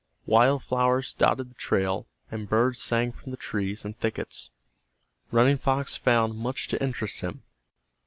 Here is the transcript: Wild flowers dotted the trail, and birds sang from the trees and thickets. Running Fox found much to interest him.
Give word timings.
Wild 0.25 0.63
flowers 0.63 1.13
dotted 1.13 1.51
the 1.51 1.53
trail, 1.53 2.07
and 2.31 2.49
birds 2.49 2.81
sang 2.81 3.11
from 3.11 3.29
the 3.29 3.37
trees 3.37 3.85
and 3.85 3.95
thickets. 3.95 4.49
Running 5.29 5.57
Fox 5.57 5.95
found 5.95 6.35
much 6.39 6.67
to 6.69 6.81
interest 6.81 7.21
him. 7.21 7.43